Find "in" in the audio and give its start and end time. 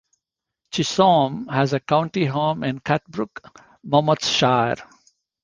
2.63-2.79